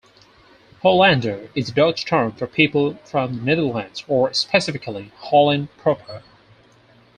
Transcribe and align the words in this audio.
"Hollander" 0.81 1.51
is 1.53 1.69
a 1.69 1.73
Dutch 1.73 2.05
term 2.05 2.31
for 2.31 2.47
people 2.47 2.95
from 3.05 3.35
the 3.35 3.41
Netherlands, 3.43 4.03
or 4.07 4.33
specifically 4.33 5.11
Holland 5.19 5.67
proper. 5.77 6.23